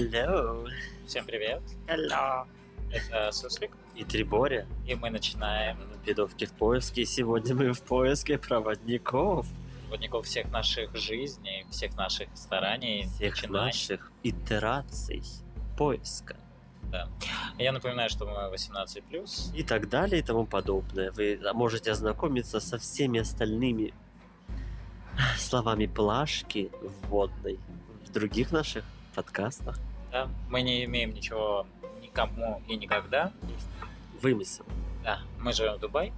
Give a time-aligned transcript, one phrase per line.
[0.00, 0.68] Hello.
[1.06, 2.46] Всем привет, Hello.
[2.90, 4.66] это Суслик, И Триборя.
[4.86, 7.00] и мы начинаем Пидовки в поиске.
[7.00, 9.46] И сегодня мы в поиске проводников.
[9.88, 13.66] водников всех наших жизней, всех наших стараний, Всех начинаний.
[13.68, 15.22] наших итераций
[15.78, 16.36] поиска.
[17.58, 21.10] Я напоминаю, что мы 18+, И так далее и тому подобное.
[21.12, 23.94] Вы можете ознакомиться со всеми остальными
[25.38, 26.70] словами плашки
[27.08, 27.58] вводной
[28.04, 29.78] в других наших подкастах.
[30.16, 30.28] Да?
[30.48, 31.66] мы не имеем ничего
[32.00, 33.32] никому и никогда,
[34.22, 34.64] Вымысел.
[35.02, 36.12] да, мы живем в Дубае,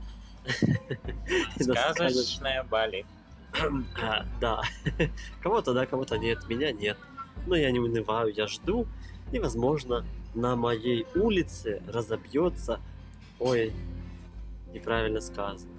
[1.61, 3.05] сказочная Бали.
[4.01, 4.61] А, да.
[5.43, 6.39] Кого-то да, кого-то нет.
[6.49, 6.99] Меня нет.
[7.47, 8.87] Но я не унываю, я жду.
[9.33, 10.05] И, возможно,
[10.35, 12.81] на моей улице разобьется...
[13.39, 13.73] Ой,
[14.73, 15.73] неправильно сказано.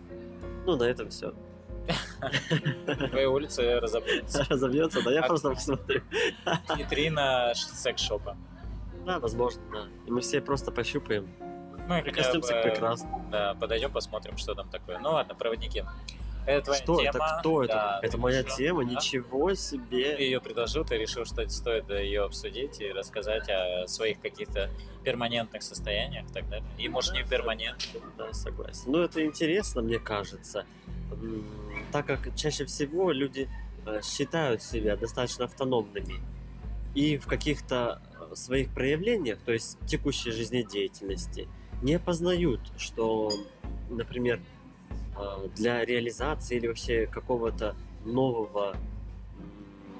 [0.65, 1.33] Ну, на этом все.
[3.09, 4.45] Твои улицы разобьются.
[4.49, 6.01] Разобьется, да, я просто посмотрю.
[6.77, 8.37] Витрина секс-шопа.
[9.05, 9.87] Да, возможно, да.
[10.05, 11.29] И мы все просто пощупаем.
[11.87, 13.26] Хотя Прикоснемся к бы, прекрасному.
[13.31, 14.99] да, подойдем, посмотрим, что там такое.
[14.99, 15.84] Ну ладно, проводники.
[16.49, 17.09] Это твоя Что тема.
[17.09, 17.37] это?
[17.39, 17.73] Кто это?
[17.73, 18.91] Да, Это ты моя решил, тема, да?
[18.91, 20.25] ничего Ты себе.
[20.25, 24.70] ее предложил, ты решил, что стоит ее обсудить и рассказать о своих каких-то
[25.03, 26.67] перманентных состояниях и так далее.
[26.79, 28.01] И может не перманентных.
[28.17, 28.83] Да, согласен.
[28.87, 30.65] Ну, это интересно, мне кажется,
[31.91, 33.47] так как чаще всего люди
[33.85, 36.15] э, считают себя достаточно автономными
[36.95, 41.47] и в каких-то э, своих проявлениях, то есть текущей жизнедеятельности,
[41.81, 43.31] не познают, что,
[43.89, 44.41] например,
[45.55, 47.75] для реализации или вообще какого-то
[48.05, 48.75] нового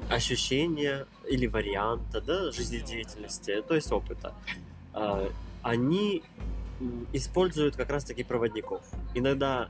[0.09, 4.34] ощущения или варианта да, жизнедеятельности, то есть опыта,
[4.94, 5.30] э,
[5.61, 6.23] они
[7.14, 8.81] используют как раз-таки проводников.
[9.14, 9.70] Иногда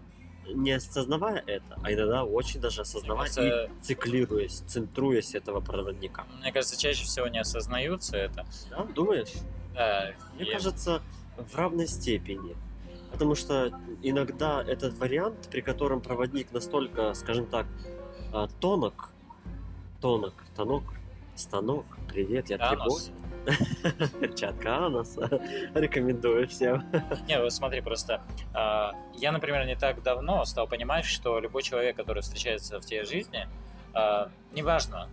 [0.53, 6.25] не осознавая это, а иногда очень даже осознавая кажется- и циклируясь, центруясь этого проводника.
[6.39, 8.45] Мне кажется, чаще всего не осознаются это.
[8.69, 9.33] Да, думаешь?
[9.75, 11.01] Да, Мне и- кажется,
[11.37, 12.55] в равной степени.
[13.19, 17.67] Потому что иногда этот вариант, при котором проводник настолько, скажем так,
[18.31, 19.09] а, тонок,
[19.99, 20.83] тонок, тонок,
[21.35, 23.11] станок, привет, я Танос.
[23.45, 24.09] Триборь.
[24.21, 25.17] Перчатка Анос.
[25.73, 26.89] Рекомендую всем.
[27.27, 28.21] Не, вот смотри, просто
[28.53, 33.03] а, я, например, не так давно стал понимать, что любой человек, который встречается в твоей
[33.03, 33.49] жизни,
[33.93, 35.09] а, неважно,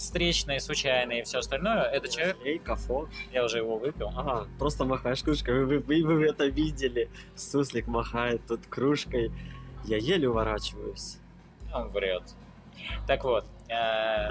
[0.00, 3.06] встречные, случайные и все остальное, это человек, Эй, кафо.
[3.32, 4.10] я уже его выпил.
[4.16, 5.64] Ага, просто махаешь кружкой.
[5.64, 7.10] Вы, вы, вы это видели.
[7.36, 9.30] Суслик махает тут кружкой.
[9.84, 11.18] Я еле уворачиваюсь.
[11.74, 12.22] Он врет.
[13.06, 14.30] Так вот, э,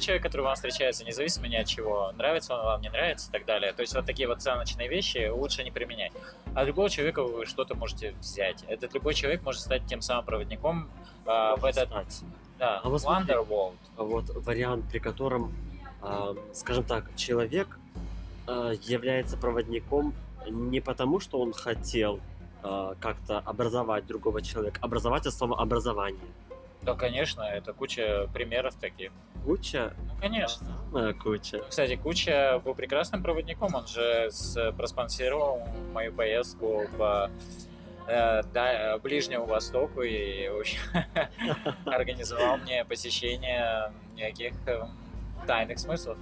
[0.00, 3.44] человек, который вам встречается, независимо ни от чего, нравится он вам, не нравится и так
[3.44, 3.74] далее.
[3.74, 6.12] То есть вот такие вот оценочные вещи лучше не применять.
[6.54, 8.64] А любого человека вы что-то можете взять.
[8.66, 10.88] Этот любой человек может стать тем самым проводником
[11.26, 12.24] э, в этот, Кстати,
[12.58, 13.02] да, А вот.
[13.02, 13.74] Wonderworld.
[13.96, 15.52] вот вариант, при котором,
[16.00, 17.78] а, скажем так, человек
[18.46, 20.14] а, является проводником
[20.48, 22.20] не потому, что он хотел
[22.62, 26.20] а, как-то образовать другого человека, образовать от слова образование.
[26.82, 29.10] Да, конечно, это куча примеров таких.
[29.46, 30.66] Куча, Ну, конечно.
[30.90, 31.62] самая куча.
[31.68, 34.30] Кстати, Куча был прекрасным проводником, он же
[34.76, 37.30] проспонсировал мою поездку по э,
[38.06, 40.48] да- Ближнему Востоку и
[41.86, 44.82] организовал мне посещение никаких э,
[45.46, 46.18] тайных смыслов.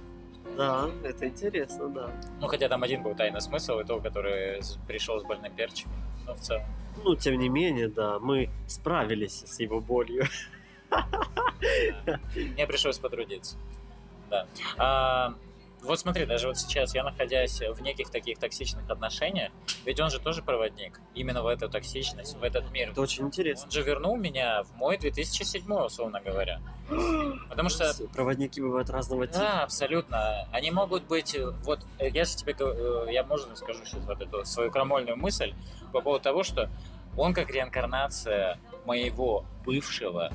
[0.57, 2.11] Да, это интересно, да.
[2.39, 5.93] Ну, хотя там один был тайный смысл, и то, который пришел с больным перчиком.
[6.25, 6.63] Но в целом.
[7.03, 10.25] Ну, тем не менее, да, мы справились с его болью.
[10.89, 12.19] да.
[12.35, 13.57] Мне пришлось потрудиться.
[14.29, 14.47] Да.
[14.77, 15.33] А,
[15.83, 19.51] вот смотри, даже вот сейчас я находясь в неких таких токсичных отношениях,
[19.85, 22.91] ведь он же тоже проводник, именно в эту токсичность, в этот мир.
[22.91, 23.65] Это очень интересно.
[23.65, 26.61] Он же вернул меня в мой 2007, условно говоря.
[27.49, 29.39] Потому что Проводники бывают разного типа.
[29.39, 30.47] Да, абсолютно.
[30.51, 31.33] Они могут быть...
[31.35, 32.55] э, Вот э, я же тебе...
[32.59, 35.53] э, Я, можно, скажу сейчас вот эту свою крамольную мысль
[35.91, 36.69] по поводу того, что
[37.17, 40.31] он как реинкарнация моего бывшего,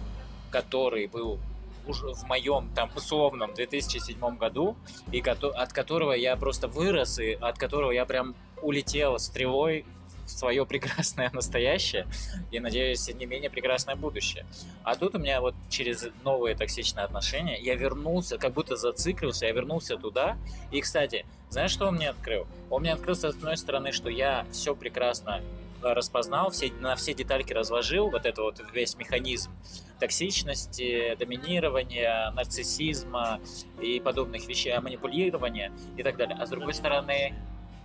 [0.51, 1.39] который был
[1.89, 4.77] уже в моем там условном 2007 году,
[5.13, 9.85] и от которого я просто вырос, и от которого я прям улетел стрелой
[10.29, 12.07] в свое прекрасное настоящее
[12.51, 14.47] и, надеюсь, не менее прекрасное будущее.
[14.85, 19.53] А тут у меня вот через новые токсичные отношения я вернулся, как будто зациклился, я
[19.53, 20.37] вернулся туда.
[20.71, 22.47] И, кстати, знаешь, что он мне открыл?
[22.71, 25.41] Он мне открыл, с одной стороны, что я все прекрасно
[25.83, 29.51] распознал, все, на все детальки разложил, вот это вот весь механизм
[29.99, 33.41] токсичности, доминирования, нарциссизма
[33.81, 36.37] и подобных вещей, манипулирования и так далее.
[36.41, 37.35] А с другой стороны,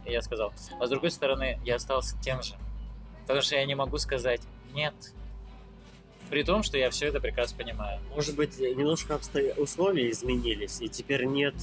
[0.06, 2.56] я сказал, а с другой стороны, я остался тем же.
[3.22, 4.42] Потому что я не могу сказать
[4.74, 4.94] «нет»,
[6.30, 8.00] при том, что я все это прекрасно понимаю.
[8.16, 9.54] Может быть, немножко обстоя...
[9.54, 11.54] условия изменились, и теперь нет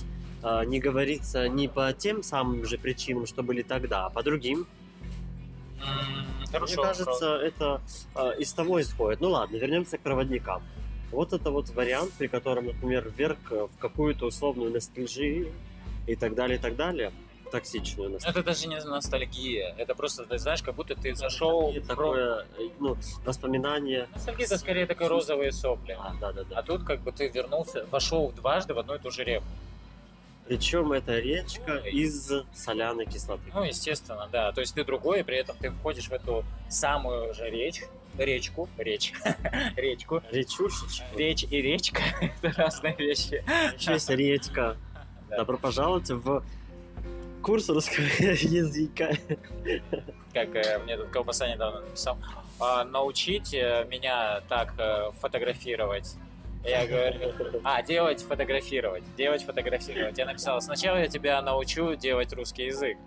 [0.42, 4.66] а, не говорится не по тем самым же причинам, что были тогда, а по другим.
[5.80, 6.82] М, Мне Хорошо.
[6.82, 7.80] кажется, это
[8.14, 9.20] а, из того исходит.
[9.20, 10.62] Ну ладно, вернемся к проводникам.
[11.10, 15.52] Вот это вот вариант, при котором, например, вверх э, в какую-то условную ностальжию
[16.06, 17.12] и так далее, и так далее,
[17.50, 18.40] токсичную ностальгию.
[18.42, 19.74] Это даже не ностальгия.
[19.76, 21.72] Это просто, ты знаешь, как будто ты зашел...
[21.72, 24.08] В такое, э, ну, воспоминание.
[24.14, 25.96] Ностальгия это скорее такое розовые сопли.
[25.98, 26.62] А, да, да, А да.
[26.62, 29.46] тут как бы ты вернулся, вошел дважды в одну и ту же реку.
[30.50, 33.52] Причем это речка из соляной кислоты.
[33.54, 34.50] Ну, естественно, да.
[34.50, 37.84] То есть ты другой, при этом ты входишь в эту самую же речь,
[38.18, 39.12] речку, речь,
[39.76, 40.20] речку.
[40.32, 41.04] Речушечка.
[41.14, 42.02] Речь и речка—
[42.42, 43.44] это разные вещи.
[43.76, 44.76] Еще есть речка.
[45.28, 46.42] Добро пожаловать в
[47.44, 49.10] курс русского языка.
[50.34, 52.18] Как э, мне тут колбаса недавно написал.
[52.58, 56.16] «А, научить э, меня так э, фотографировать.
[56.64, 60.18] Я говорю, а, делать фотографировать, делать фотографировать.
[60.18, 62.98] Я написал, сначала я тебя научу делать русский язык.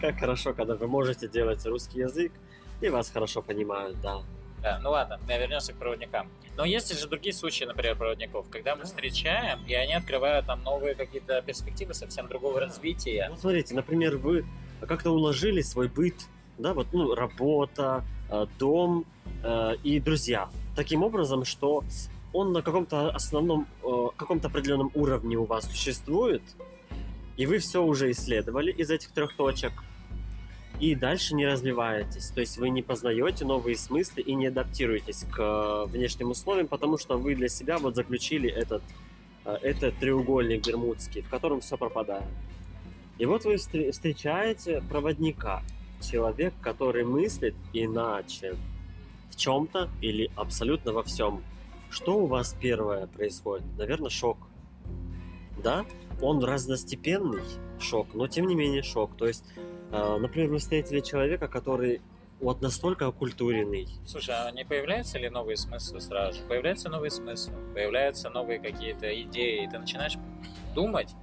[0.00, 2.32] Как хорошо, когда вы можете делать русский язык,
[2.80, 4.22] и вас хорошо понимают, да.
[4.62, 6.30] Да, ну ладно, э, вернемся к проводникам.
[6.56, 10.94] Но есть же другие случаи, например, проводников, когда мы встречаем, и они открывают там новые
[10.94, 13.26] какие-то перспективы совсем другого развития.
[13.30, 14.46] Ну, смотрите, например, вы
[14.80, 16.14] как-то уложили свой быт,
[16.58, 19.04] да, вот, ну, работа, э, дом
[19.42, 20.48] э, и друзья.
[20.74, 21.84] Таким образом, что
[22.32, 26.42] он на каком-то основном, э, каком-то определенном уровне у вас существует,
[27.36, 29.72] и вы все уже исследовали из этих трех точек,
[30.80, 32.28] и дальше не развиваетесь.
[32.30, 37.16] То есть вы не познаете новые смыслы и не адаптируетесь к внешним условиям, потому что
[37.16, 38.82] вы для себя вот заключили этот,
[39.44, 42.28] этот треугольник бермудский, в котором все пропадает.
[43.16, 45.62] И вот вы встр- встречаете проводника,
[46.10, 48.56] человек, который мыслит иначе
[49.30, 51.42] в чем-то или абсолютно во всем.
[51.90, 53.66] Что у вас первое происходит?
[53.76, 54.38] Наверное, шок.
[55.62, 55.84] Да?
[56.20, 57.42] Он разностепенный
[57.78, 59.16] шок, но тем не менее шок.
[59.16, 59.44] То есть,
[59.92, 62.00] э, например, вы встретили человека, который
[62.40, 63.88] вот настолько окультуренный.
[64.06, 66.46] Слушай, а не появляются ли новые смыслы сразу же?
[66.46, 70.16] Появляются новые смыслы, появляются новые какие-то идеи, и ты начинаешь
[70.74, 71.14] думать.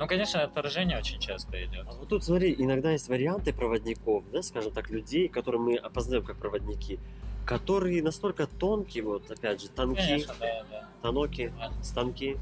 [0.00, 1.86] Ну, конечно, отторжение очень часто идет.
[1.86, 6.24] А вот тут смотри, иногда есть варианты проводников, да, скажем так, людей, которые мы опознаем
[6.24, 6.98] как проводники,
[7.44, 10.88] которые настолько тонкие, вот опять же, тонкие, Конечно, да, да.
[11.02, 11.70] тоноки, Да.
[11.82, 12.38] станки.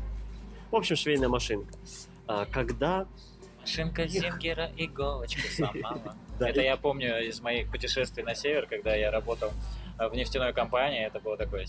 [0.70, 1.74] В общем, швейная машинка.
[2.28, 3.08] А, когда
[3.60, 6.14] Машинка Зингера иголочку сломала.
[6.38, 9.50] да, Это я помню из моих путешествий на север, когда я работал
[9.98, 11.66] в нефтяной компании, это было такое...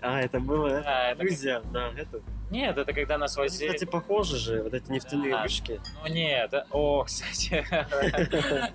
[0.00, 0.82] А, это было?
[0.86, 1.24] А, это...
[1.24, 2.20] Грузия, да, это.
[2.50, 3.66] Нет, это когда нас возили...
[3.72, 5.42] Кстати, похожи же, вот эти нефтяные Да.
[5.42, 5.80] вышки.
[6.02, 7.66] Ну нет, э, о, кстати,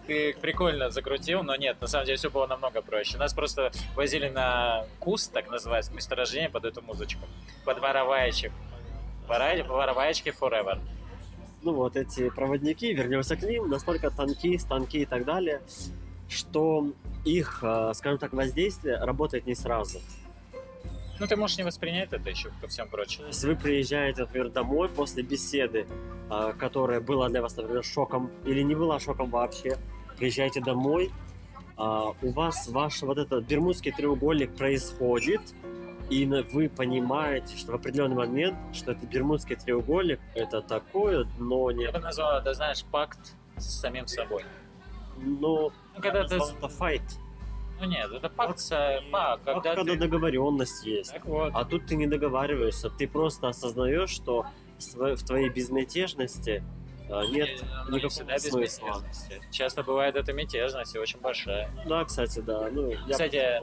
[0.08, 3.18] ты прикольно закрутил, но нет, на самом деле все было намного проще.
[3.18, 7.26] Нас просто возили на куст, так называется, месторождение под эту музычку,
[7.64, 8.52] под вороваечек.
[9.28, 10.80] Вора- Вороваечки forever.
[11.62, 15.62] Ну вот эти проводники, вернемся к ним, настолько тонкие, станки и так далее,
[16.28, 16.88] что
[17.25, 20.00] их, э, скажем так, воздействие работает не сразу.
[21.21, 23.27] Ну ты можешь не воспринять это еще ко всем прочему.
[23.27, 25.85] Есть вы приезжаете, например, домой после беседы,
[26.31, 29.77] а, которая была для вас, например, шоком или не была шоком вообще.
[30.18, 31.12] Приезжаете домой,
[31.77, 35.41] а, у вас ваш вот этот бермудский треугольник происходит,
[36.09, 41.83] и вы понимаете, что в определенный момент, что это бермудский треугольник, это такое дно не...
[41.83, 44.44] Я бы назвал это, знаешь, пакт с самим собой.
[45.18, 46.36] Но Ну, когда ты...
[46.36, 47.02] это файт,
[47.80, 49.02] Ну нет, это пакт с...
[49.12, 50.00] пакт, когда когда ты...
[50.00, 51.14] договоренность есть.
[51.14, 51.52] Так вот.
[51.54, 54.45] А тут ты не договариваешься, ты просто осознаешь, что
[54.95, 56.64] в твоей безмятежности
[57.12, 59.04] а, нет Э, ну, никакого смысла.
[59.52, 61.69] Часто бывает эта мятежность и очень большая.
[61.86, 62.69] Да, кстати, да.
[62.71, 63.62] Ну, я Кстати.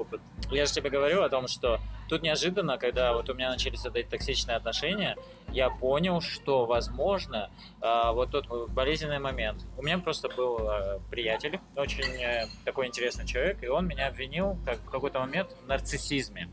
[0.50, 3.96] Я же тебе говорю о том, что тут неожиданно, когда вот у меня начались вот
[3.96, 5.16] эти токсичные отношения,
[5.52, 7.50] я понял, что, возможно,
[7.80, 9.64] а, вот тот болезненный момент.
[9.76, 14.58] У меня просто был а, приятель, очень э, такой интересный человек, и он меня обвинил
[14.64, 16.50] как в какой-то момент в нарциссизме.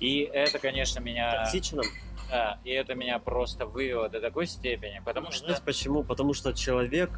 [0.00, 1.44] И это, конечно, меня...
[1.44, 1.84] Токсичным.
[2.30, 5.46] Да, и это меня просто вывело до такой степени, потому что...
[5.46, 6.04] Знаете почему?
[6.04, 7.10] Потому что человек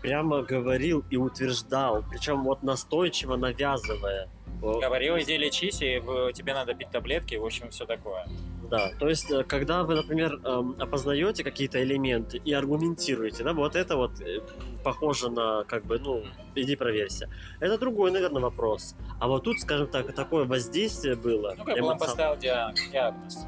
[0.00, 4.28] прямо говорил и утверждал, причем вот настойчиво навязывая.
[4.60, 8.26] Говорил, иди лечись, и в- тебе надо пить таблетки, в общем, все такое.
[8.70, 13.76] Да, то есть, э, когда вы, например, эм, опознаете какие-то элементы и аргументируете, да, вот
[13.76, 14.40] это вот э,
[14.82, 17.28] похоже на, как бы, ну, иди проверься.
[17.60, 18.94] Это другой, наверное, вопрос.
[19.20, 21.54] А вот тут, скажем так, такое воздействие было.
[21.58, 23.38] Ну, как бы он поставил диаг- диагноз.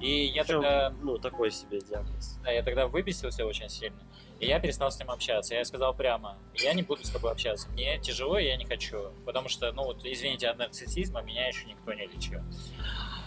[0.00, 2.38] И я Причем, тогда Ну, такой себе диагноз.
[2.44, 3.98] Да, я тогда выбесился очень сильно.
[4.40, 5.54] И я перестал с ним общаться.
[5.54, 7.68] Я сказал прямо, я не буду с тобой общаться.
[7.70, 9.10] Мне тяжело, я не хочу.
[9.24, 12.40] Потому что, ну вот, извините, от нарциссизма меня еще никто не лечил.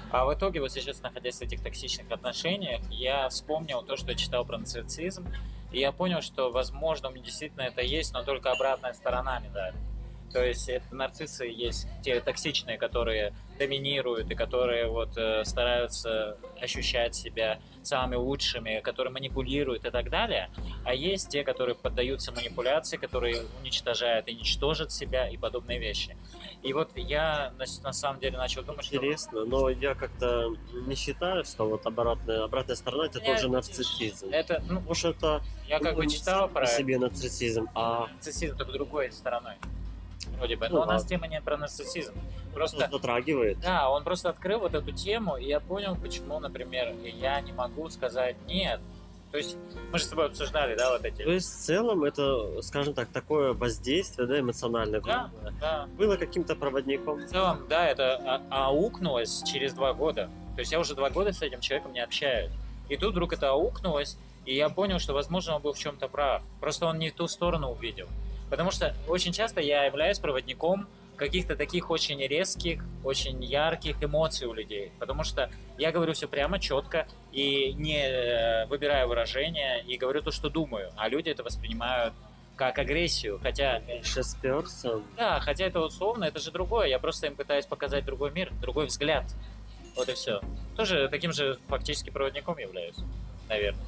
[0.09, 4.17] А в итоге, вот сейчас, находясь в этих токсичных отношениях, я вспомнил то, что я
[4.17, 5.27] читал про нарциссизм,
[5.71, 9.75] и я понял, что, возможно, у меня действительно это есть, но только обратная сторона медали.
[10.31, 17.15] То есть это нарциссы есть те токсичные, которые доминируют и которые вот э, стараются ощущать
[17.15, 20.49] себя самыми лучшими, которые манипулируют и так далее.
[20.83, 26.17] А есть те, которые поддаются манипуляции, которые уничтожают и ничтожат себя и подобные вещи.
[26.63, 28.95] И вот я на, на самом деле начал думать, что...
[28.95, 34.29] Интересно, но я как-то не считаю, что вот обратная, обратная сторона это Я- тоже нарциссизм.
[34.31, 38.73] Это, ну, что это я как ну, бы читал про себе нарциссизм, а нарциссизм, только
[38.73, 39.55] другой стороной.
[40.37, 40.67] Вроде бы.
[40.67, 41.09] Ну Но у нас ладно.
[41.09, 42.13] тема не про нарциссизм.
[42.53, 43.59] Просто просто затрагивает.
[43.59, 47.89] Да, он просто открыл вот эту тему, и я понял, почему, например, я не могу
[47.89, 48.81] сказать нет.
[49.31, 49.57] То есть
[49.91, 51.21] мы же с тобой обсуждали, да, вот То эти.
[51.21, 55.01] есть в целом это, скажем так, такое воздействие, да, эмоциональное.
[55.01, 55.87] Да, грубое, да.
[55.97, 57.19] Было каким-то проводником.
[57.19, 58.15] В целом, да, это
[58.49, 60.29] а- аукнулось через два года.
[60.55, 62.51] То есть я уже два года с этим человеком не общаюсь.
[62.89, 66.41] И тут вдруг это аукнулось, и я понял, что, возможно, он был в чем-то прав.
[66.61, 68.07] Просто он не ту сторону увидел.
[68.49, 74.53] Потому что очень часто я являюсь проводником каких-то таких очень резких, очень ярких эмоций у
[74.53, 74.91] людей.
[74.99, 80.31] Потому что я говорю все прямо, четко, и не э, выбираю выражения, и говорю то,
[80.31, 80.91] что думаю.
[80.95, 82.13] А люди это воспринимают
[82.55, 83.39] как агрессию.
[83.41, 84.99] Хотя Сейчас сперся.
[85.15, 86.87] да, хотя это условно, это же другое.
[86.87, 89.25] Я просто им пытаюсь показать другой мир, другой взгляд.
[89.95, 90.41] Вот и все.
[90.75, 92.97] Тоже таким же фактически проводником являюсь,
[93.49, 93.85] наверное.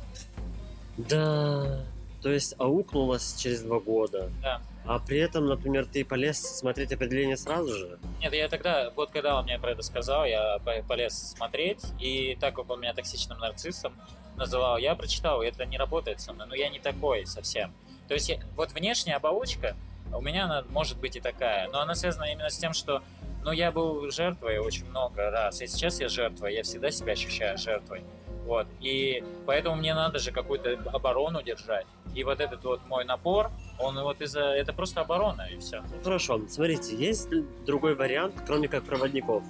[0.97, 1.85] Да.
[2.21, 4.29] То есть аукнулось через два года.
[4.41, 4.61] Да.
[4.89, 7.99] А при этом, например, ты полез смотреть определение сразу же.
[8.19, 12.35] Нет, я тогда, вот когда он мне про это сказал, я по- полез смотреть, и
[12.41, 13.93] так как он меня токсичным нарциссом
[14.35, 17.71] называл, я прочитал, это не работает со мной, но я не такой совсем.
[18.07, 19.75] То есть я- вот внешняя оболочка,
[20.11, 23.03] у меня она может быть и такая, но она связана именно с тем, что
[23.43, 27.59] ну, я был жертвой очень много раз, и сейчас я жертва, я всегда себя ощущаю
[27.59, 28.01] жертвой.
[28.45, 28.65] Вот.
[28.81, 31.85] И поэтому мне надо же какую-то оборону держать.
[32.19, 33.49] И вот этот вот мой напор,
[33.79, 34.41] он вот из-за...
[34.41, 35.79] Это просто оборона, и все.
[35.79, 37.29] Ну, Хорошо, смотрите, есть
[37.65, 39.41] другой вариант, кроме как проводников,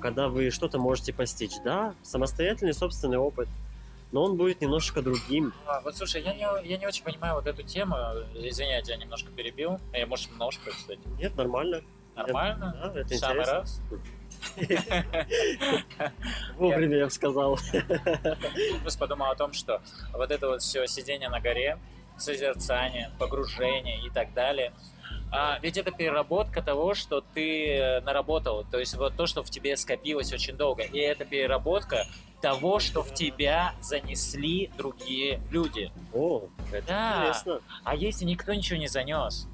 [0.00, 1.94] когда вы что-то можете постичь, да?
[2.02, 3.48] Самостоятельный собственный опыт,
[4.10, 5.52] но он будет немножко другим.
[5.64, 7.94] А, вот слушай, я не, я не очень понимаю вот эту тему.
[8.34, 9.78] Извиняйте, я немножко перебил.
[9.92, 10.98] Я, может, немножко, кстати.
[11.20, 11.82] Нет, нормально.
[12.16, 12.76] Нормально?
[12.82, 13.52] Да, это Самый интересно.
[13.52, 13.80] раз.
[16.56, 17.60] Вовремя я бы сказал.
[18.82, 19.80] Просто подумал о том, что
[20.12, 21.78] вот это вот все сидение на горе,
[22.18, 24.72] созерцание, погружение и так далее,
[25.30, 28.64] а ведь это переработка того, что ты э, наработал.
[28.64, 30.82] То есть вот то, что в тебе скопилось очень долго.
[30.82, 32.06] И это переработка
[32.40, 35.92] того, что в тебя занесли другие люди.
[36.14, 37.18] О, это Да.
[37.18, 37.60] интересно.
[37.84, 39.46] А если никто ничего не занес,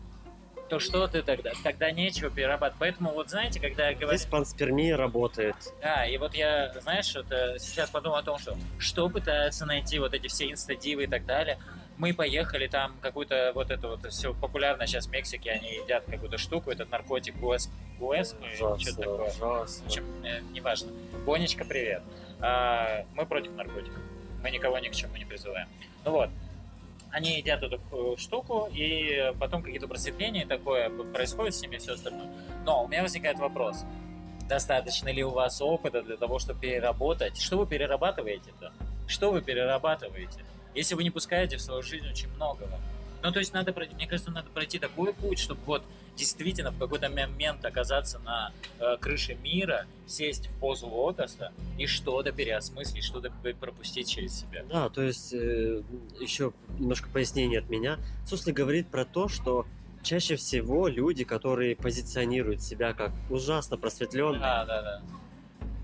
[0.69, 1.53] то что ты тогда?
[1.63, 2.79] Тогда нечего перерабатывать.
[2.79, 4.17] Поэтому вот знаете, когда я говорю...
[4.17, 5.57] Здесь панспермия работает.
[5.83, 9.99] Да, и вот я, знаешь, вот, э, сейчас подумал о том, что что пытаются найти
[9.99, 11.59] вот эти все инстадивы и так далее.
[11.97, 16.39] Мы поехали там какую-то вот это вот все популярно сейчас в Мексике, они едят какую-то
[16.39, 19.31] штуку, этот наркотик ГУС, ГУС что-то Ужасно, такое.
[19.31, 19.87] В ужасно.
[19.87, 20.93] общем, э, неважно.
[21.25, 22.03] Бонечка, привет.
[22.41, 24.01] А, мы против наркотиков.
[24.43, 25.69] Мы никого ни к чему не призываем.
[26.05, 26.31] Ну вот.
[27.11, 31.93] Они едят эту э, штуку, и потом какие-то просветления такое происходит с ними и все
[31.93, 32.29] остальное.
[32.65, 33.85] Но у меня возникает вопрос.
[34.49, 37.41] Достаточно ли у вас опыта для того, чтобы переработать?
[37.41, 38.73] Что вы перерабатываете-то?
[39.07, 40.45] Что вы перерабатываете?
[40.75, 42.81] Если вы не пускаете в свою жизнь очень многого.
[43.23, 45.83] Ну, то есть надо пройти, мне кажется, надо пройти такой путь, чтобы вот
[46.15, 52.33] действительно в какой-то момент оказаться на э, крыше мира, сесть в позу лотоса и что-то
[52.33, 54.65] переосмыслить, что-то пропустить через себя.
[54.69, 55.83] Да, то есть э,
[56.21, 57.99] еще немножко пояснение от меня.
[58.27, 59.67] Сусли говорит про то, что
[60.03, 65.03] чаще всего люди, которые позиционируют себя как ужасно просветленные, Да, да, да.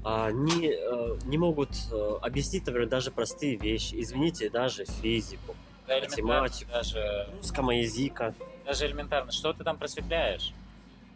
[0.04, 3.94] Они э, не могут э, объяснить, например, даже простые вещи.
[4.00, 5.54] Извините, даже физику,
[5.86, 6.70] Да, Математику.
[6.70, 8.34] даже, русского языка.
[8.64, 9.30] даже элементарно.
[9.32, 10.52] Что ты там просветляешь?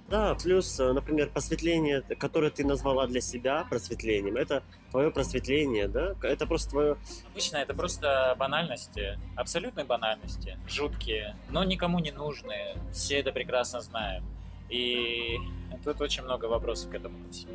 [0.09, 6.15] Да, плюс, э, например, просветление, которое ты назвала для себя просветлением, это твое просветление, да?
[6.23, 6.97] Это просто твое...
[7.33, 12.77] Обычно это просто банальности, абсолютные банальности, жуткие, но никому не нужные.
[12.93, 14.23] Все это прекрасно знают.
[14.69, 15.39] И
[15.85, 17.53] тут очень много вопросов к этому ко всему.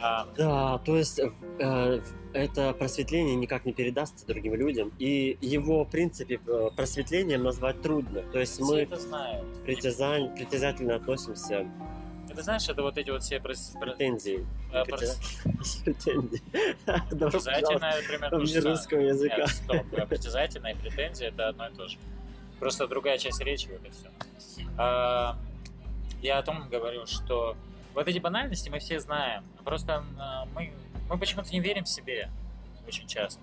[0.00, 2.00] А, Да, то есть э,
[2.32, 8.22] это просветление никак не передастся другим людям, и его, в принципе, э, просветлением назвать трудно.
[8.32, 9.44] То есть все мы это знают.
[9.66, 11.66] притязань- притязательно относимся
[12.28, 14.46] Это знаешь, это вот эти вот все про- претензии.
[14.72, 14.84] э,
[15.84, 16.42] Претензии.
[16.84, 18.76] Притязательное примерно в то же мир самое.
[18.76, 19.36] русского языка.
[19.38, 19.86] Нет, стоп.
[19.92, 20.06] э,
[20.70, 21.96] и претензия это одно и то же.
[22.60, 24.08] Просто другая часть речи, вот и все.
[26.22, 27.56] я о том говорю, что
[27.96, 29.42] вот эти банальности мы все знаем.
[29.64, 30.72] Просто э, мы
[31.08, 32.30] Мы почему-то не верим себе
[32.86, 33.40] очень часто.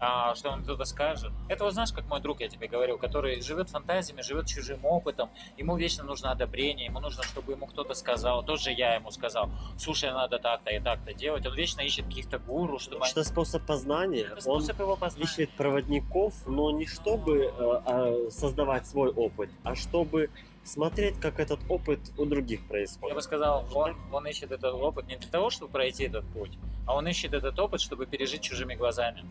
[0.00, 1.32] А что он кто-то скажет.
[1.48, 5.28] Это вот знаешь, как мой друг, я тебе говорил, который живет фантазиями, живет чужим опытом,
[5.56, 10.10] ему вечно нужно одобрение, ему нужно, чтобы ему кто-то сказал, тоже я ему сказал, слушай,
[10.12, 11.44] надо так-то и так-то делать.
[11.46, 13.04] Он вечно ищет каких-то гуру, чтобы...
[13.06, 14.20] Это способ познания.
[14.20, 15.24] Это Он способ его познания.
[15.24, 20.30] ищет проводников, но не чтобы э, а, создавать свой опыт, а чтобы
[20.68, 23.22] смотреть, как этот опыт у других Я бы происходит.
[23.22, 26.52] сказал, он, он ищет этот опыт не для того, чтобы пройти этот путь,
[26.86, 29.24] а он ищет этот опыт, чтобы пережить чужими глазами,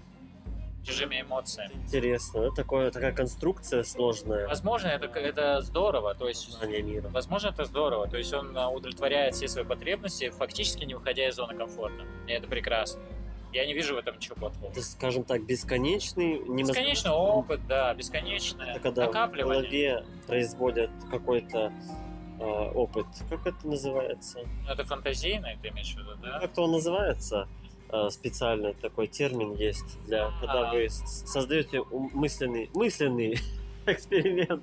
[0.84, 1.74] чужими эмоциями.
[1.86, 2.51] Интересно, да?
[2.51, 4.48] Такое, такая конструкция сложная.
[4.48, 7.10] Возможно, это, это здорово, то есть Знание мира.
[7.10, 8.08] Возможно, это здорово.
[8.08, 12.03] То есть он а, удовлетворяет все свои потребности, фактически не выходя из зоны комфорта.
[12.27, 13.01] И это прекрасно.
[13.57, 14.69] Я не вижу в этом ничего плохого.
[14.69, 19.61] Это, скажем так, бесконечный, не Бесконечный опыт, да, бесконечное Это когда в накапливание.
[19.61, 21.73] голове производят какой-то
[22.39, 23.07] э, опыт.
[23.31, 24.41] Как это называется?
[24.69, 26.39] Это фантазийное, ты имеешь в виду, да?
[26.39, 27.47] Как-то он называется?
[27.89, 30.73] Э, Специально такой термин есть для когда А.
[30.73, 33.39] вы создаете мысленный мысленный
[33.87, 34.61] эксперимент.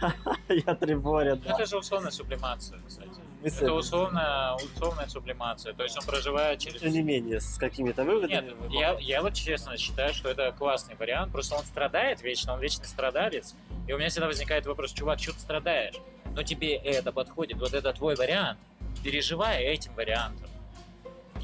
[0.48, 1.38] Я триборя.
[1.44, 3.20] Это же условная сублимация, кстати.
[3.42, 3.64] Мысленный.
[3.64, 5.72] Это условная, условная сублимация.
[5.72, 6.80] То есть он проживает через...
[6.80, 8.32] Тем не менее, с какими-то выводами.
[8.32, 11.32] Нет, я, я вот честно считаю, что это классный вариант.
[11.32, 13.54] Просто он страдает вечно, он вечный страдалец.
[13.88, 15.94] И у меня всегда возникает вопрос, чувак, что ты страдаешь?
[16.34, 18.58] Но тебе это подходит, вот это твой вариант.
[19.02, 20.48] Переживай этим вариантом.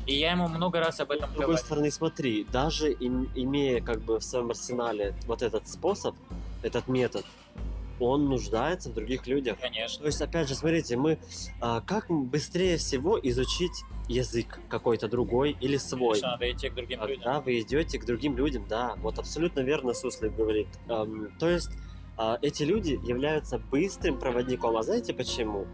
[0.06, 1.64] И я ему много раз об этом С другой говорю.
[1.64, 6.14] стороны, смотри, даже им- имея как бы в своем арсенале вот этот способ,
[6.62, 7.24] этот метод,
[8.00, 9.58] он нуждается в других людях.
[9.60, 10.00] Конечно.
[10.00, 11.18] То есть, опять же, смотрите, мы
[11.60, 16.20] а, как быстрее всего изучить язык какой-то другой или свой?
[16.20, 17.16] Конечно, надо идти к другим людям.
[17.16, 20.68] Когда вы идете к другим людям, да, вот абсолютно верно Суслик говорит.
[20.88, 21.70] Эм, то есть
[22.16, 24.76] а, эти люди являются быстрым проводником.
[24.76, 25.66] А знаете почему?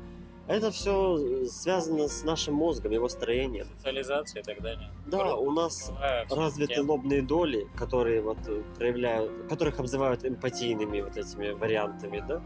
[0.49, 3.67] Это все связано с нашим мозгом, его строением.
[3.77, 4.91] Социализация и так далее.
[5.07, 5.93] Да, у нас
[6.27, 6.81] всё развиты таки.
[6.81, 12.43] лобные доли, которые вот э, проявляют, которых обзывают эмпатийными вот этими вариантами, да,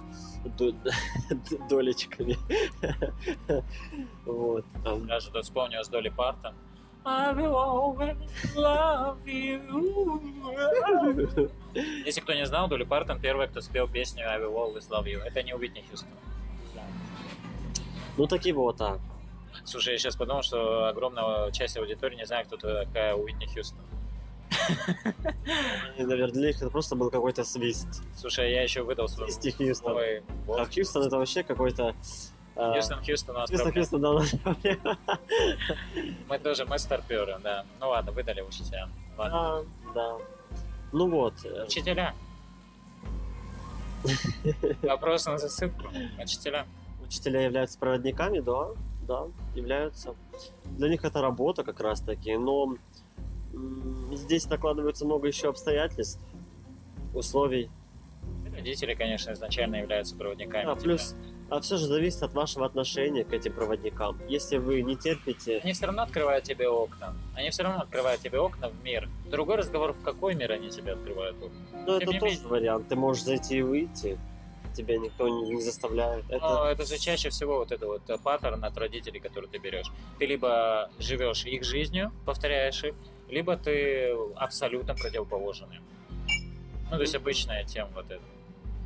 [0.58, 0.74] До-
[1.70, 2.36] долечками.
[4.26, 4.64] Вот.
[5.06, 6.54] Даже тут вспомнил с Доли Партон.
[7.04, 8.16] I will always
[8.56, 11.50] love you.
[12.04, 15.20] Если кто не знал, Доли Партон первая, кто спел песню I will always love you.
[15.20, 16.10] Это не Уитни Хьюстон.
[18.16, 18.98] Ну таки вот, а.
[19.64, 23.80] Слушай, я сейчас подумал, что огромная часть аудитории не знает, кто такая Уитни Хьюстон.
[25.98, 28.02] Наверное, для них это просто был какой-то свист.
[28.16, 29.30] Слушай, я еще выдал свой...
[29.30, 29.96] Свист и Хьюстон.
[30.48, 30.64] А.
[30.66, 31.94] Хьюстон это вообще какой-то...
[32.54, 33.72] а, Хьюстон, Хьюстон Хьюстон.
[33.72, 34.98] Хьюстон, да.
[36.28, 37.64] Мы тоже, мы старперы, да.
[37.80, 38.88] Ну ладно, выдали учителя.
[39.16, 39.64] Ладно.
[39.94, 40.24] Да, да.
[40.92, 42.14] Ну вот, э, Учителя.
[44.82, 45.88] Вопрос на засыпку.
[46.22, 46.66] Учителя.
[47.06, 48.68] Учителя являются проводниками, да,
[49.06, 50.14] да, являются.
[50.64, 52.76] Для них это работа как раз таки, но
[54.12, 56.20] здесь накладывается много еще обстоятельств,
[57.14, 57.70] условий.
[58.54, 60.70] Родители, конечно, изначально являются проводниками.
[60.70, 61.14] А, плюс,
[61.50, 64.18] а все же зависит от вашего отношения к этим проводникам.
[64.28, 67.14] Если вы не терпите, Они все равно открывают тебе окна.
[67.34, 69.08] Они все равно открывают тебе окна в мир.
[69.30, 71.84] Другой разговор, в какой мир они тебе открывают окна.
[71.86, 72.48] ну это тоже менее.
[72.48, 72.88] вариант.
[72.88, 74.18] Ты можешь зайти и выйти,
[74.76, 76.24] тебя никто не, не заставляет.
[76.28, 79.58] Это Но это же чаще всего вот это вот э, паттерн от родителей, который ты
[79.58, 79.86] берешь.
[80.18, 82.94] Ты либо живешь их жизнью, повторяешь их,
[83.28, 85.80] либо ты абсолютно противоположный.
[86.90, 88.22] Ну, то есть обычная тема вот эта.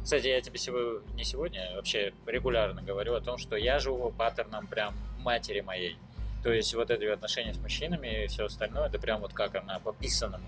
[0.03, 4.11] Кстати, я тебе сегодня, не сегодня, а вообще регулярно говорю о том, что я живу
[4.11, 5.97] паттерном прям матери моей.
[6.43, 9.79] То есть вот эти отношения с мужчинами и все остальное, это прям вот как она
[9.79, 10.47] по писанному.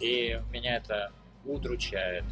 [0.00, 1.12] И меня это
[1.46, 2.24] удручает.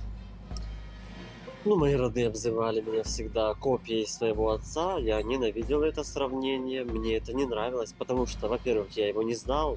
[1.68, 4.96] Ну, мои родные обзывали меня всегда копией своего отца.
[4.96, 6.82] Я ненавидел это сравнение.
[6.82, 9.76] Мне это не нравилось, потому что, во-первых, я его не знал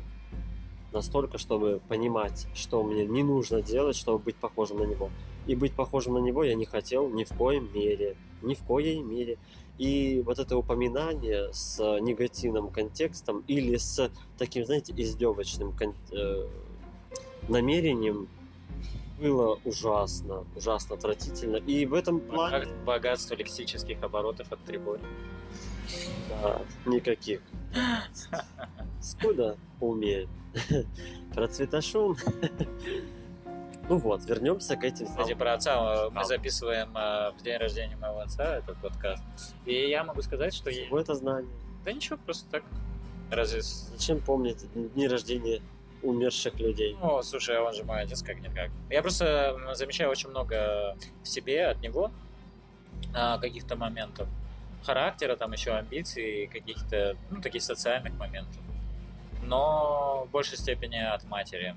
[0.94, 5.10] настолько, чтобы понимать, что мне не нужно делать, чтобы быть похожим на него.
[5.48, 8.16] И быть похожим на него я не хотел ни в коем мере.
[8.42, 9.38] Ни в коей мере.
[9.78, 16.48] И вот это упоминание с негативным контекстом или с таким, знаете, издевочным кон- э,
[17.50, 18.30] намерением
[19.22, 21.58] было ужасно, ужасно отвратительно.
[21.58, 25.02] И в этом плане Богат- Богатство лексических оборотов от Трибори.
[26.30, 27.42] да, никаких.
[29.02, 30.30] Скуда умеет.
[31.34, 32.18] Процветашун.
[33.90, 35.08] Ну вот, вернемся к этим.
[35.08, 36.06] Кстати, про отца.
[36.08, 39.24] э, Мы записываем э, в день рождения моего отца этот подкаст.
[39.66, 40.72] И я могу сказать, что...
[40.72, 41.52] Чего это знание?
[41.84, 42.64] Да ничего, просто так.
[43.32, 43.62] Разве...
[43.62, 45.62] Зачем помнить дни рождения
[46.04, 46.98] умерших людей?
[47.02, 48.70] Ну, слушай, он же мой отец как-никак.
[48.90, 52.12] Я просто замечаю очень много в себе от него
[53.14, 54.28] а, каких-то моментов
[54.84, 58.58] характера, там еще амбиций, каких-то, ну, таких социальных моментов.
[59.44, 61.76] но в большей степени от матери.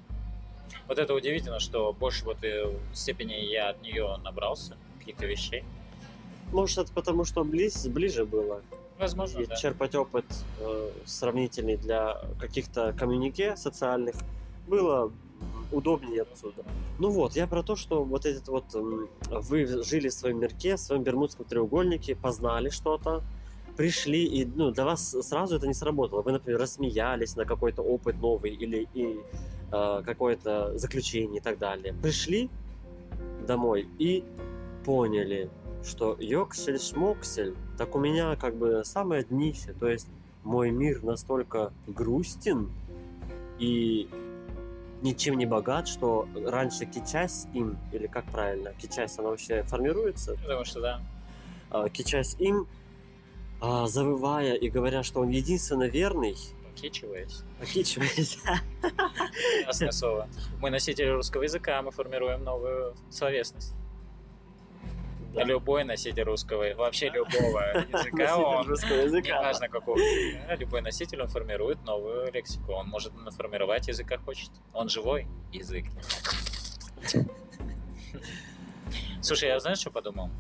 [0.87, 5.65] Вот это удивительно, что больше вот в степени я от нее набрался каких-то вещей.
[6.53, 8.63] Может, это потому, что близ, ближе было.
[8.99, 9.57] Возможно, И да.
[9.57, 10.25] черпать опыт
[10.61, 14.15] э, сравнительный для каких-то коммюнике социальных
[14.69, 15.13] было
[15.73, 16.63] удобнее отсюда.
[16.99, 20.77] Ну вот, я про то, что вот этот вот м, вы жили в своем мирке,
[20.77, 23.23] в своем Бермудском треугольнике, познали что-то,
[23.77, 26.23] пришли, и ну, для вас сразу это не сработало.
[26.23, 29.19] Вы, например, рассмеялись на какой-то опыт новый или и,
[29.73, 31.95] э, какое-то заключение и так далее.
[31.95, 32.49] Пришли
[33.47, 34.23] домой и
[34.85, 35.51] поняли,
[35.85, 40.09] что ёксель-шмоксель, так у меня как бы самое днище, то есть
[40.43, 42.71] мой мир настолько грустен
[43.59, 44.09] и
[45.03, 50.65] ничем не богат, что раньше кичась им, или как правильно, кичась она вообще формируется, Потому
[50.65, 51.03] что да.
[51.71, 52.67] а, кичась им,
[53.61, 56.37] а, завывая и говоря, что он единственно верный,
[56.75, 57.45] Кичиваясь.
[57.73, 58.39] кичаясь,
[59.67, 60.29] Ясное слово.
[60.61, 63.75] Мы носители русского языка, мы формируем новую словесность.
[65.35, 65.43] Да.
[65.43, 67.61] Любой носитель русского, вообще любого
[67.93, 69.29] языка, он, русского языка.
[69.29, 72.73] неважно какого языка, любой носитель, он формирует новую лексику.
[72.73, 74.51] Он может наформировать язык, как хочет.
[74.73, 75.87] Он живой язык.
[79.21, 80.31] Слушай, я знаешь, что подумал?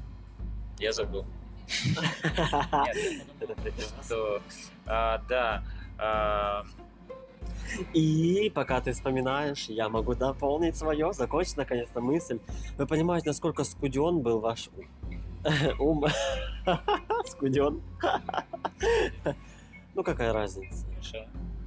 [0.78, 1.26] Я забыл.
[1.84, 2.96] Нет,
[3.40, 4.42] я подумал, что,
[4.86, 5.64] а, да,
[5.98, 6.64] а,
[7.92, 12.38] И пока ты вспоминаешь, я могу дополнить свое, закончить наконец-то мысль.
[12.78, 14.70] Вы понимаете, насколько скуден был ваш
[15.78, 16.04] ум?
[17.26, 17.82] Скуден.
[19.96, 20.84] Ну какая разница?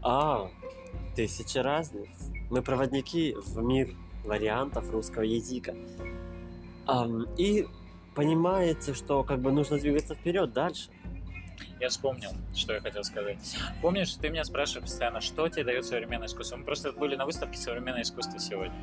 [0.03, 0.49] А,
[1.15, 2.09] тысячи разниц.
[2.49, 5.73] Мы проводники в мир вариантов русского языка.
[7.37, 7.65] И
[8.15, 10.89] понимаете, что как бы нужно двигаться вперед дальше.
[11.79, 13.37] Я вспомнил, что я хотел сказать.
[13.81, 16.57] Помнишь, ты меня спрашиваешь постоянно, что тебе дает современное искусство?
[16.57, 18.75] Мы просто были на выставке современное искусство сегодня.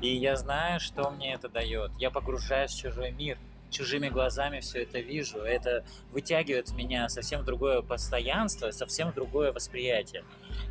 [0.00, 1.90] И я знаю, что мне это дает.
[1.98, 3.38] Я погружаюсь в чужой мир,
[3.72, 5.38] чужими глазами все это вижу.
[5.38, 10.24] Это вытягивает меня совсем в другое постоянство, совсем в другое восприятие.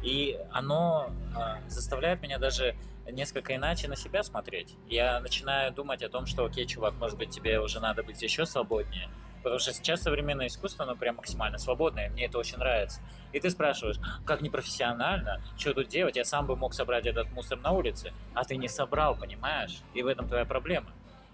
[0.03, 2.75] И оно а, заставляет меня даже
[3.11, 4.75] несколько иначе на себя смотреть.
[4.87, 8.45] Я начинаю думать о том, что, окей, чувак, может быть, тебе уже надо быть еще
[8.45, 9.09] свободнее.
[9.43, 13.01] Потому что сейчас современное искусство, оно прям максимально свободное, мне это очень нравится.
[13.31, 17.59] И ты спрашиваешь, как непрофессионально, что тут делать, я сам бы мог собрать этот мусор
[17.59, 19.81] на улице, а ты не собрал, понимаешь?
[19.93, 20.91] И в этом твоя проблема.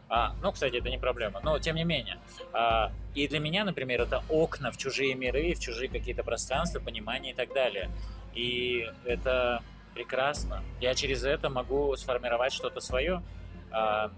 [0.09, 2.17] А, ну, кстати, это не проблема, но тем не менее.
[2.53, 7.31] А, и для меня, например, это окна в чужие миры, в чужие какие-то пространства, понимания
[7.31, 7.89] и так далее.
[8.33, 9.61] И это
[9.93, 10.63] прекрасно.
[10.79, 13.21] Я через это могу сформировать что-то свое.
[13.71, 14.11] А,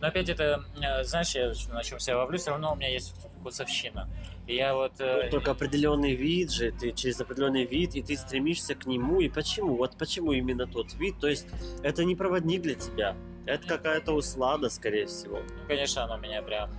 [0.00, 3.14] но опять это, э, знаешь, я на чем себя ловлю, все равно у меня есть
[3.40, 4.08] вкусовщина.
[4.46, 5.00] И я вот...
[5.00, 9.20] э, Только определенный вид же, ты через определенный вид, и ты стремишься к нему.
[9.20, 9.76] И почему?
[9.76, 11.18] Вот почему именно тот вид?
[11.20, 11.46] То есть
[11.82, 13.16] это не проводник для тебя.
[13.46, 15.38] Это какая-то услада, скорее всего.
[15.38, 16.70] ну, конечно, оно меня прям...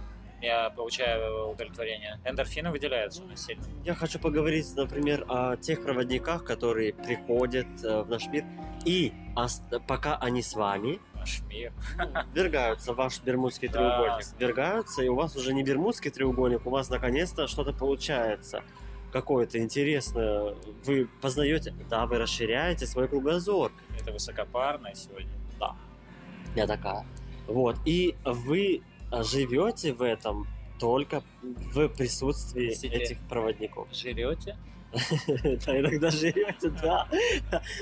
[0.42, 2.20] Я получаю удовлетворение.
[2.26, 3.64] Эндорфины выделяются у нас сильно.
[3.86, 8.44] Я хочу поговорить, например, о тех проводниках, которые приходят э, в наш мир,
[8.84, 9.14] и
[9.88, 11.72] пока они с вами, Наш мир.
[12.34, 13.74] ввергаются в ваш бермудский Да.
[13.74, 14.26] треугольник.
[14.40, 18.64] Ввергаются, и у вас уже не бермудский треугольник, у вас наконец-то что-то получается.
[19.12, 20.56] Какое-то интересное.
[20.86, 23.72] Вы познаете, да, вы расширяете свой кругозор.
[24.00, 25.30] Это высокопарное сегодня.
[26.56, 27.06] Я такая.
[27.48, 27.78] Вот.
[27.86, 28.82] И вы
[29.12, 30.48] живете в этом
[30.80, 32.96] только в присутствии Простите.
[32.96, 33.88] этих проводников.
[33.94, 34.58] Жрете?
[35.66, 37.08] Да, иногда живете, да.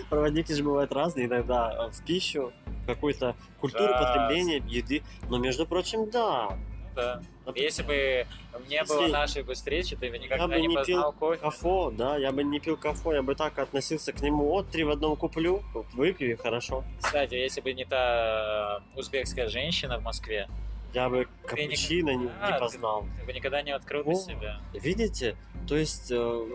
[0.09, 2.51] Проводники же бывают разные, иногда в пищу,
[2.85, 5.03] какую-то культуру потребления еды.
[5.29, 6.57] Но, между прочим, да.
[6.95, 7.21] Да.
[7.55, 8.27] Если бы
[8.67, 11.41] не было нашей бы встречи, ты бы никогда бы не не познал пил кофе.
[11.41, 14.45] Кафо, да, я бы не пил кафо, я бы так относился к нему.
[14.45, 16.83] Вот, три в одном куплю, выпью и хорошо.
[17.01, 20.47] Кстати, если бы не та узбекская женщина в Москве,
[20.93, 23.06] Я бы Ты не- капучино не, А, не ты- познал.
[23.19, 24.15] ты бы никогда не открыл для О.
[24.15, 24.62] себя.
[24.73, 25.36] Видите?
[25.67, 26.47] То есть, э,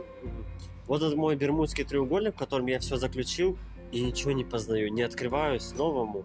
[0.87, 3.57] вот этот мой бермудский треугольник, в котором я все заключил,
[3.93, 6.25] и ничего не познаю, не открываюсь новому,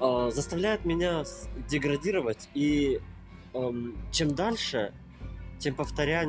[0.00, 1.24] э, заставляет меня
[1.68, 2.48] деградировать.
[2.54, 3.00] И
[3.54, 4.92] эм, чем дальше,
[5.58, 6.24] тем, повторя...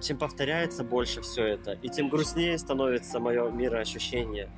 [0.00, 4.50] тем- повторяется больше все это, и тем грустнее становится мое мироощущение.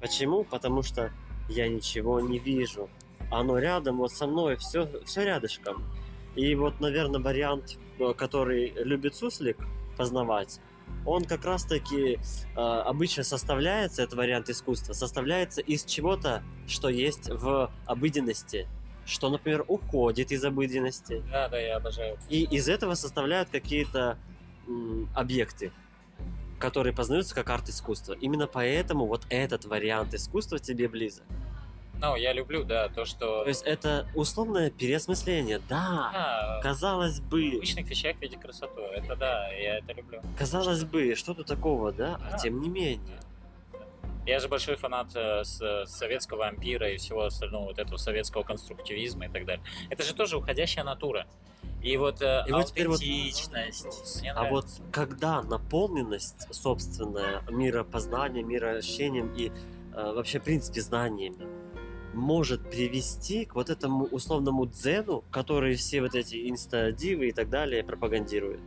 [0.00, 0.42] Почему?
[0.42, 1.12] Потому что
[1.48, 2.88] я ничего не вижу.
[3.30, 5.84] Оно рядом, вот со мной, все, все рядышком.
[6.36, 9.56] И вот, наверное, вариант, э, который любит суслик
[9.96, 10.60] познавать,
[11.04, 12.18] он как раз-таки
[12.56, 18.68] э, обычно составляется, этот вариант искусства, составляется из чего-то, что есть в обыденности,
[19.04, 21.22] что, например, уходит из обыденности.
[21.30, 22.18] Да, да, я обожаю.
[22.28, 24.18] И из этого составляют какие-то
[24.68, 25.72] м, объекты.
[26.58, 28.14] который познается как арт-искусство.
[28.14, 31.24] Именно поэтому вот этот вариант искусства тебе близок.
[32.00, 33.42] Ну, я люблю, да, то, что...
[33.42, 35.60] То есть это условное переосмысление.
[35.68, 38.80] Да, Да, казалось в бы, обычных вещах видеть красоту.
[38.82, 40.20] Это да, я это люблю.
[40.38, 42.16] казалось бы, что тут такого, да?
[42.26, 42.38] А Да.
[42.38, 43.18] тем не менее.
[44.26, 49.26] Я же большой фанат э, с- советского ампира и всего остального, вот этого советского конструктивизма
[49.26, 49.64] и так далее.
[49.88, 51.26] Это же тоже уходящая натура.
[51.82, 54.20] И вот э, И вот вот аутентичность.
[54.20, 59.50] Мне А вот когда наполненность собственная миропознанием, мироощущением и
[59.94, 61.46] э, вообще, в принципе, знаниями
[62.16, 67.84] может привести к вот этому условному дзену, который все вот эти инстадивы и так далее
[67.84, 68.60] пропагандируют.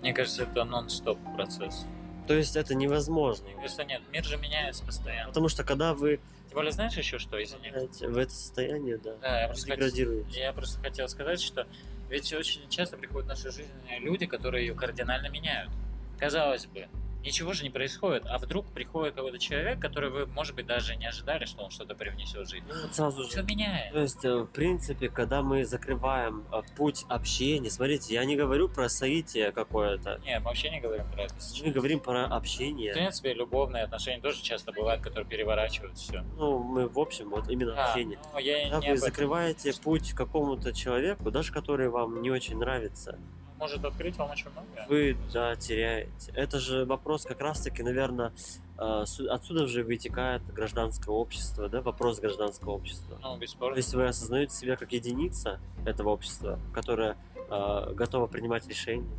[0.00, 1.84] Мне кажется, это нон-стоп процесс.
[2.26, 3.46] То есть это невозможно.
[3.56, 5.28] Кажется, нет, мир же меняется постоянно.
[5.28, 7.70] Потому что когда вы Тем более, знаешь еще что, извини?
[7.70, 10.40] в это состояние, да, Да, я просто, хот- деградируете.
[10.40, 11.66] я просто хотел сказать, что
[12.08, 13.68] ведь очень часто приходят в нашу жизнь
[14.00, 15.70] люди, которые ее кардинально меняют.
[16.18, 16.88] Казалось бы,
[17.24, 21.06] ничего же не происходит, а вдруг приходит какой-то человек, который вы, может быть, даже не
[21.06, 22.64] ожидали, что он что-то привнесет в жизнь.
[22.68, 23.46] Ну, вот сразу Все же.
[23.46, 23.92] меняет.
[23.92, 28.68] То есть, э, в принципе, когда мы закрываем э, путь общения, смотрите, я не говорю
[28.68, 31.66] про соитие какое-то, Не, мы вообще не говорим про это сейчас.
[31.66, 32.92] мы говорим про В общение.
[32.92, 36.24] принципе, любовные отношения тоже часто бывают, которые переворачивают все.
[36.36, 38.18] Ну, мы в общем, вот именно Да, общение.
[38.32, 43.18] но я Когда не вы закрываете путь какому-то человеку, даже который вам не очень нравится,
[43.60, 44.66] Может открыть вам очень много.
[44.88, 46.32] вы, да, теряете.
[46.34, 48.32] Это же вопрос как раз-таки, наверное,
[48.78, 53.18] отсюда же вытекает гражданское общество, да, вопрос гражданского общества.
[53.22, 53.76] Ну, бесспорно.
[53.76, 59.10] есть вы осознаете себя как единица этого общества, которая э, готова принимать решения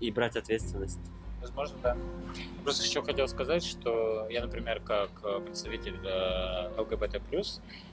[0.00, 1.00] и брать ответственность.
[1.40, 1.96] Возможно, да.
[2.64, 7.20] Просто еще хотел сказать, что я, например, как э, представитель э, ЛГБТ+,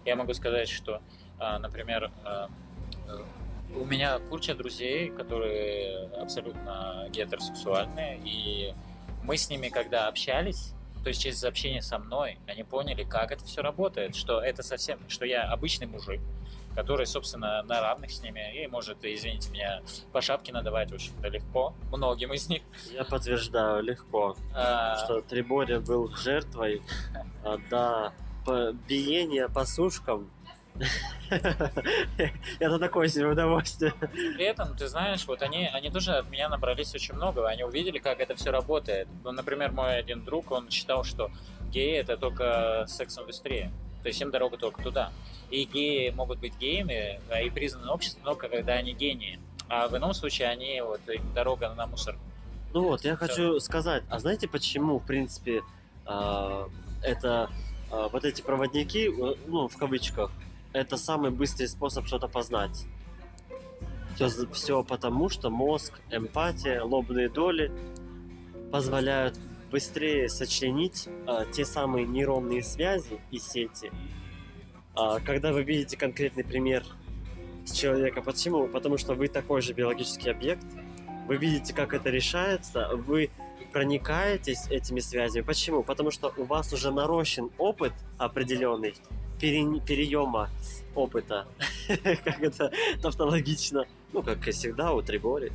[0.05, 1.01] я могу сказать, что,
[1.39, 2.47] э, например, э,
[3.07, 3.17] э,
[3.75, 8.73] у меня куча друзей, которые абсолютно гетеросексуальные, и
[9.23, 13.45] мы с ними, когда общались, то есть через общение со мной, они поняли, как это
[13.45, 16.19] все работает, что это совсем, что я обычный мужик,
[16.75, 21.27] который, собственно, на равных с ними и может, извините меня, по шапке надавать, в общем-то,
[21.27, 22.61] легко, многим из них.
[22.91, 26.81] Я подтверждаю легко, А, что Триборя был жертвой,
[27.69, 28.13] да,
[28.45, 30.29] по- биения по сушкам.
[32.59, 33.93] Это такое себе удовольствие.
[34.11, 37.99] При этом, ты знаешь, вот они, они тоже от меня набрались очень много, они увидели,
[37.99, 39.07] как это все работает.
[39.23, 41.31] Ну, например, мой один друг, он считал, что
[41.71, 43.71] геи это только секс-индустрия.
[44.03, 45.11] То есть им дорога только туда.
[45.49, 49.39] И геи могут быть геями а, и признаны обществом только когда они гении.
[49.69, 52.15] А в ином случае они вот им дорога на мусор.
[52.73, 53.25] Ну вот, я Всё.
[53.27, 55.61] хочу сказать, а знаете почему, в принципе,
[56.05, 56.69] а,
[57.01, 57.49] это
[57.91, 60.31] а, вот эти проводники, э, ну, в кавычках,
[60.77, 62.85] это самый быстрый способ что-то познать.
[64.51, 67.71] Все, потому, что мозг, эмпатия, лобные доли
[68.71, 69.37] позволяют
[69.71, 73.91] быстрее сочленить а, те самые нейронные связи и сети.
[74.95, 76.83] А, когда вы видите конкретный пример
[77.65, 78.67] с человека, почему?
[78.67, 80.65] Потому что вы такой же биологический объект,
[81.27, 83.29] вы видите, как это решается, вы
[83.71, 85.43] проникаетесь этими связями.
[85.43, 85.83] Почему?
[85.83, 88.95] Потому что у вас уже нарощен опыт определенный
[89.39, 90.49] пере- переема
[90.95, 91.45] опыта,
[91.87, 92.71] как это
[93.01, 95.51] тавтологично, ну, как и всегда у Трибори.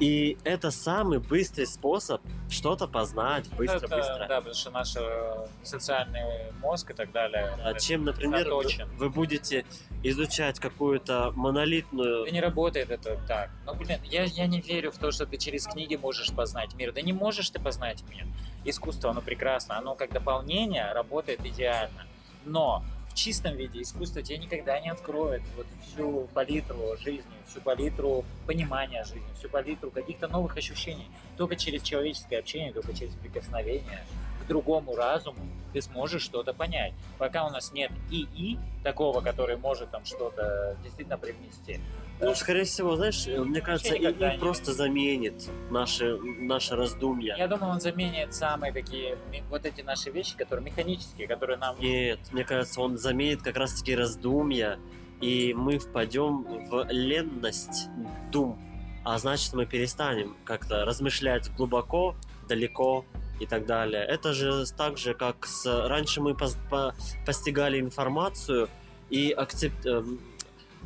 [0.00, 4.26] И это самый быстрый способ что-то познать Это, быстро-быстро.
[4.28, 7.54] Да, потому что наш э, социальный мозг и так далее.
[7.62, 8.88] А чем, например, вы, заточен.
[8.96, 9.66] вы будете
[10.02, 12.24] изучать какую-то монолитную...
[12.24, 13.50] Да не работает это так.
[13.66, 16.92] Ну, блин, я, я не верю в то, что ты через книги можешь познать мир.
[16.92, 18.24] Да не можешь ты познать мир.
[18.64, 19.76] Искусство, оно прекрасно.
[19.76, 22.06] Оно как дополнение работает идеально.
[22.44, 28.24] Но в чистом виде искусство тебе никогда не откроет вот всю палитру жизни, всю палитру
[28.46, 31.08] понимания жизни, всю палитру каких-то новых ощущений.
[31.36, 34.04] Только через человеческое общение, только через прикосновение
[34.42, 35.40] к другому разуму
[35.72, 36.94] ты сможешь что-то понять.
[37.18, 41.80] Пока у нас нет ИИ, такого, который может там что-то действительно привнести,
[42.20, 47.36] Ну, скорее всего, знаешь, э, мне кажется, и не просто заменит наши, наши раздумья.
[47.36, 49.16] Я думаю, он заменит самые такие
[49.48, 53.96] вот эти наши вещи, которые механические, которые нам Нет, мне кажется, он заменит как раз-таки
[53.96, 54.78] раздумья,
[55.20, 57.88] и мы впадем в ленность
[58.30, 58.58] дум.
[59.04, 62.14] А значит, мы перестанем как-то размышлять глубоко,
[62.48, 63.04] далеко
[63.40, 64.04] и так далее.
[64.04, 65.64] Это же так же, как с...
[65.88, 68.68] раньше мы пос- по- постигали информацию
[69.08, 70.20] и акцеп- эм,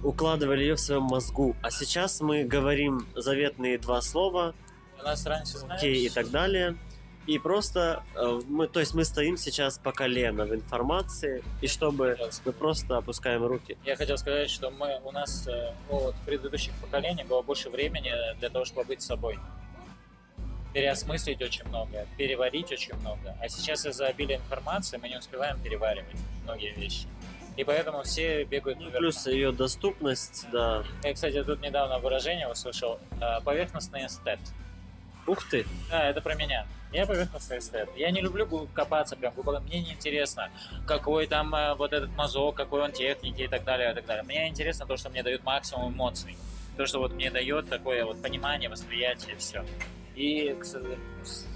[0.03, 1.57] укладывали ее в своем мозгу.
[1.63, 4.55] А сейчас мы говорим заветные два слова,
[5.01, 6.77] у нас раньше окей и так далее.
[7.27, 12.19] И просто э, мы, то есть мы стоим сейчас по колено в информации, и чтобы
[12.45, 13.79] мы просто опускаем руки.
[13.85, 17.71] Я хотел сказать, что мы у нас э, ну, вот, в предыдущих поколениях было больше
[17.71, 19.39] времени для того, чтобы быть собой.
[20.75, 23.37] переосмыслить очень много, переварить очень много.
[23.41, 27.07] А сейчас из-за обилия информации мы не успеваем переваривать многие вещи.
[27.57, 30.83] И поэтому все бегают Ну, плюс ее доступность, да.
[31.05, 32.99] Я, кстати, тут недавно выражение услышал.
[33.21, 34.41] э, Поверхностный эстет.
[35.27, 36.67] Ух ты, Да, это про меня.
[36.93, 37.89] Я поверхностный эстет.
[37.97, 39.61] Я не люблю копаться прям глубоко.
[39.61, 40.51] Мне не интересно,
[40.87, 44.25] какой там э, вот этот мазок, какой он техники и так далее, и так далее.
[44.25, 46.37] Мне интересно то, что мне дает максимум эмоций.
[46.77, 49.65] То, что вот мне дает такое вот понимание, восприятие, все.
[50.17, 51.47] И к с-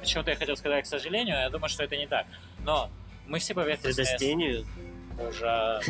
[0.00, 2.26] почему-то я хотел сказать, к сожалению, я думаю, что это не так.
[2.64, 2.88] Но
[3.26, 4.66] мы все поверхностные предостению.
[5.28, 5.88] Ужас.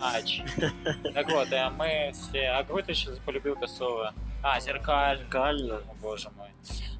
[0.00, 0.42] Ач.
[1.14, 2.48] Так вот, э, мы все...
[2.48, 4.14] А какой ты сейчас полюбил Косова?
[4.42, 5.26] А, зеркаль.
[5.28, 5.76] Кально.
[5.76, 6.48] О, боже мой.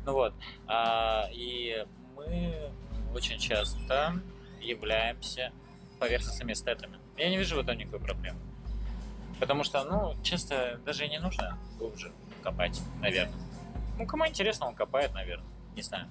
[0.05, 0.33] Ну вот,
[0.67, 2.71] а, и мы
[3.15, 4.21] очень часто
[4.61, 5.53] являемся
[5.99, 6.99] поверхностными эстетами.
[7.17, 8.39] Я не вижу в этом никакой проблемы.
[9.41, 13.35] Потому что, ну, часто даже и не нужно глубже копать, наверное.
[13.99, 15.47] Ну, кому интересно, он копает, наверное.
[15.77, 16.09] Не знаю.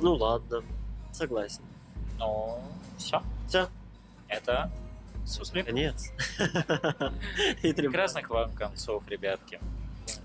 [0.00, 0.62] Ну ладно,
[1.12, 1.62] согласен.
[2.20, 2.60] Ну,
[2.98, 3.22] все.
[3.48, 3.68] Все,
[4.28, 4.70] Это
[5.26, 5.64] Суслив.
[5.64, 6.12] конец.
[7.62, 9.58] И Прекрасных вам концов, ребятки.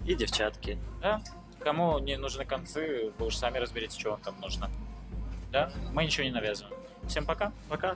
[0.05, 0.77] И девчатки.
[1.01, 1.21] Да?
[1.59, 4.69] Кому не нужны концы, вы уж сами разберите, что вам там нужно.
[5.51, 5.71] Да?
[5.93, 6.75] Мы ничего не навязываем.
[7.07, 7.51] Всем пока.
[7.69, 7.95] Пока.